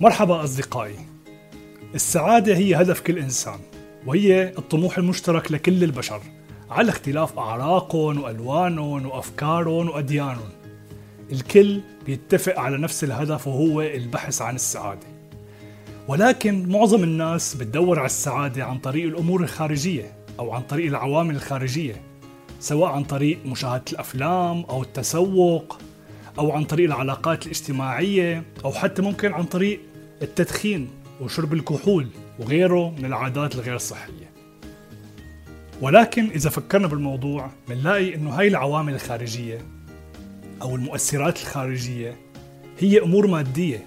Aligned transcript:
مرحبا 0.00 0.44
أصدقائي. 0.44 0.94
السعادة 1.94 2.56
هي 2.56 2.74
هدف 2.74 3.00
كل 3.00 3.18
إنسان 3.18 3.58
وهي 4.06 4.48
الطموح 4.58 4.98
المشترك 4.98 5.52
لكل 5.52 5.84
البشر 5.84 6.20
على 6.70 6.90
اختلاف 6.90 7.38
أعراقهم 7.38 8.22
وألوانهم 8.22 9.06
وأفكارهم 9.06 9.88
وأديانهم. 9.88 10.50
الكل 11.32 11.80
بيتفق 12.06 12.58
على 12.58 12.78
نفس 12.78 13.04
الهدف 13.04 13.46
وهو 13.46 13.80
البحث 13.82 14.42
عن 14.42 14.54
السعادة. 14.54 15.06
ولكن 16.08 16.68
معظم 16.68 17.02
الناس 17.02 17.54
بتدور 17.54 17.98
على 17.98 18.06
السعادة 18.06 18.64
عن 18.64 18.78
طريق 18.78 19.04
الأمور 19.04 19.42
الخارجية 19.42 20.12
أو 20.38 20.52
عن 20.52 20.62
طريق 20.62 20.86
العوامل 20.86 21.36
الخارجية 21.36 22.02
سواء 22.60 22.90
عن 22.90 23.04
طريق 23.04 23.38
مشاهدة 23.46 23.84
الأفلام 23.92 24.64
أو 24.70 24.82
التسوق 24.82 25.78
أو 26.38 26.52
عن 26.52 26.64
طريق 26.64 26.86
العلاقات 26.86 27.46
الاجتماعية 27.46 28.42
أو 28.64 28.72
حتى 28.72 29.02
ممكن 29.02 29.32
عن 29.32 29.44
طريق 29.44 29.80
التدخين 30.22 30.90
وشرب 31.20 31.52
الكحول 31.52 32.08
وغيره 32.38 32.90
من 32.90 33.04
العادات 33.04 33.54
الغير 33.54 33.78
صحية. 33.78 34.30
ولكن 35.80 36.30
إذا 36.30 36.50
فكرنا 36.50 36.86
بالموضوع 36.86 37.50
بنلاقي 37.68 38.14
إنه 38.14 38.30
هاي 38.30 38.48
العوامل 38.48 38.94
الخارجية 38.94 39.58
أو 40.62 40.76
المؤثرات 40.76 41.36
الخارجية 41.40 42.16
هي 42.78 43.02
أمور 43.02 43.26
مادية. 43.26 43.84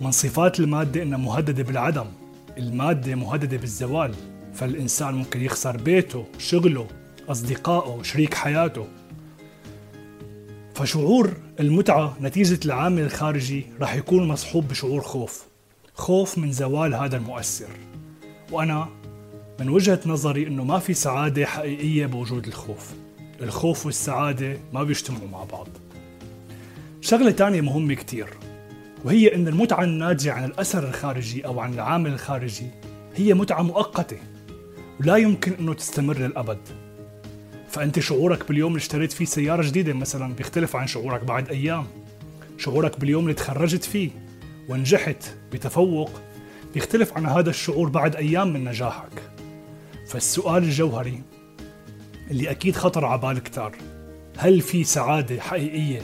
من 0.00 0.10
صفات 0.10 0.60
المادة 0.60 1.02
إنها 1.02 1.18
مهددة 1.18 1.62
بالعدم 1.62 2.06
المادة 2.58 3.14
مهددة 3.14 3.56
بالزوال. 3.56 4.14
فالإنسان 4.54 5.14
ممكن 5.14 5.40
يخسر 5.40 5.76
بيته 5.76 6.26
شغله 6.38 6.86
أصدقائه 7.28 8.02
شريك 8.02 8.34
حياته. 8.34 8.86
فشعور 10.80 11.32
المتعة 11.60 12.16
نتيجة 12.20 12.60
العامل 12.64 13.02
الخارجي 13.02 13.66
رح 13.80 13.94
يكون 13.94 14.28
مصحوب 14.28 14.68
بشعور 14.68 15.00
خوف. 15.00 15.46
خوف 15.94 16.38
من 16.38 16.52
زوال 16.52 16.94
هذا 16.94 17.16
المؤثر. 17.16 17.68
وأنا 18.52 18.88
من 19.60 19.68
وجهة 19.68 20.00
نظري 20.06 20.46
أنه 20.46 20.64
ما 20.64 20.78
في 20.78 20.94
سعادة 20.94 21.46
حقيقية 21.46 22.06
بوجود 22.06 22.46
الخوف. 22.46 22.92
الخوف 23.40 23.86
والسعادة 23.86 24.58
ما 24.72 24.82
بيجتمعوا 24.82 25.28
مع 25.28 25.44
بعض. 25.44 25.68
شغلة 27.00 27.30
تانية 27.30 27.60
مهمة 27.60 27.94
كتير 27.94 28.28
وهي 29.04 29.34
أن 29.34 29.48
المتعة 29.48 29.84
الناتجة 29.84 30.32
عن 30.32 30.44
الأثر 30.44 30.88
الخارجي 30.88 31.46
أو 31.46 31.60
عن 31.60 31.74
العامل 31.74 32.12
الخارجي 32.12 32.66
هي 33.16 33.34
متعة 33.34 33.62
مؤقتة. 33.62 34.18
ولا 35.00 35.16
يمكن 35.16 35.52
أنه 35.52 35.74
تستمر 35.74 36.18
للأبد. 36.18 36.58
فأنت 37.70 37.98
شعورك 37.98 38.48
باليوم 38.48 38.72
اللي 38.72 38.80
اشتريت 38.80 39.12
فيه 39.12 39.24
سيارة 39.24 39.62
جديدة 39.62 39.92
مثلا 39.92 40.34
بيختلف 40.34 40.76
عن 40.76 40.86
شعورك 40.86 41.24
بعد 41.24 41.48
أيام 41.48 41.86
شعورك 42.58 43.00
باليوم 43.00 43.22
اللي 43.22 43.34
تخرجت 43.34 43.84
فيه 43.84 44.10
ونجحت 44.68 45.24
بتفوق 45.52 46.10
بيختلف 46.74 47.16
عن 47.16 47.26
هذا 47.26 47.50
الشعور 47.50 47.88
بعد 47.88 48.16
أيام 48.16 48.52
من 48.52 48.64
نجاحك 48.64 49.22
فالسؤال 50.06 50.62
الجوهري 50.62 51.22
اللي 52.30 52.50
أكيد 52.50 52.76
خطر 52.76 53.04
على 53.04 53.20
بال 53.20 53.38
كتار 53.38 53.76
هل 54.38 54.60
في 54.60 54.84
سعادة 54.84 55.40
حقيقية 55.40 56.00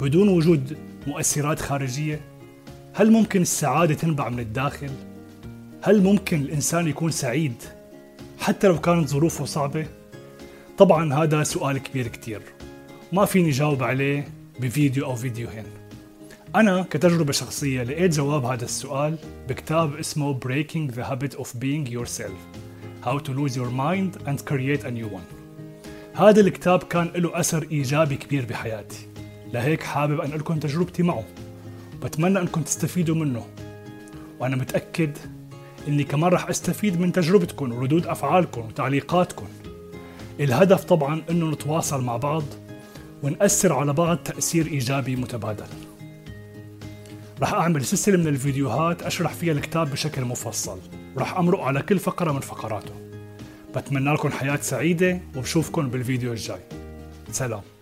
بدون 0.00 0.28
وجود 0.28 0.76
مؤثرات 1.06 1.60
خارجية؟ 1.60 2.20
هل 2.94 3.10
ممكن 3.10 3.42
السعادة 3.42 3.94
تنبع 3.94 4.28
من 4.28 4.40
الداخل؟ 4.40 4.90
هل 5.82 6.02
ممكن 6.02 6.40
الإنسان 6.40 6.88
يكون 6.88 7.10
سعيد 7.10 7.62
حتى 8.38 8.68
لو 8.68 8.80
كانت 8.80 9.08
ظروفه 9.08 9.44
صعبة؟ 9.44 9.86
طبعا 10.78 11.14
هذا 11.14 11.42
سؤال 11.42 11.78
كبير 11.78 12.08
كتير. 12.08 12.42
ما 13.12 13.24
فيني 13.24 13.50
جاوب 13.50 13.82
عليه 13.82 14.28
بفيديو 14.60 15.04
أو 15.04 15.14
فيديوهين. 15.14 15.64
أنا 16.56 16.82
كتجربة 16.90 17.32
شخصية 17.32 17.82
لقيت 17.82 18.14
جواب 18.14 18.44
هذا 18.44 18.64
السؤال 18.64 19.18
بكتاب 19.48 19.96
اسمه 19.96 20.40
Breaking 20.40 20.94
the 20.94 21.02
Habit 21.02 21.38
of 21.38 21.46
Being 21.46 21.90
Yourself 21.90 22.38
How 23.04 23.18
to 23.18 23.32
Lose 23.32 23.56
Your 23.56 23.70
Mind 23.70 24.28
and 24.28 24.44
Create 24.50 24.84
a 24.84 24.90
New 24.90 25.08
One. 25.08 25.36
هذا 26.14 26.40
الكتاب 26.40 26.82
كان 26.82 27.10
له 27.14 27.40
أثر 27.40 27.66
إيجابي 27.70 28.16
كبير 28.16 28.44
بحياتي. 28.44 29.08
لهيك 29.52 29.82
حابب 29.82 30.20
أن 30.20 30.30
لكم 30.30 30.58
تجربتي 30.58 31.02
معه. 31.02 31.24
بتمنى 32.02 32.38
أنكم 32.38 32.62
تستفيدوا 32.62 33.14
منه. 33.14 33.46
وأنا 34.40 34.56
متأكد 34.56 35.18
أني 35.88 36.04
كمان 36.04 36.30
رح 36.30 36.48
أستفيد 36.48 37.00
من 37.00 37.12
تجربتكم 37.12 37.72
وردود 37.72 38.06
أفعالكم 38.06 38.60
وتعليقاتكم 38.60 39.46
الهدف 40.40 40.84
طبعا 40.84 41.22
أنه 41.30 41.50
نتواصل 41.50 42.04
مع 42.04 42.16
بعض 42.16 42.42
ونأثر 43.22 43.72
على 43.72 43.92
بعض 43.92 44.16
تأثير 44.16 44.66
إيجابي 44.66 45.16
متبادل. 45.16 45.66
رح 47.42 47.54
أعمل 47.54 47.84
سلسلة 47.84 48.16
من 48.16 48.26
الفيديوهات 48.26 49.02
أشرح 49.02 49.32
فيها 49.32 49.52
الكتاب 49.52 49.90
بشكل 49.90 50.24
مفصل. 50.24 50.78
ورح 51.16 51.38
أمرق 51.38 51.60
على 51.60 51.82
كل 51.82 51.98
فقرة 51.98 52.32
من 52.32 52.40
فقراته. 52.40 52.94
بتمنى 53.76 54.14
لكم 54.14 54.30
حياة 54.30 54.56
سعيدة 54.56 55.20
وبشوفكم 55.36 55.88
بالفيديو 55.88 56.32
الجاي. 56.32 56.60
سلام. 57.32 57.75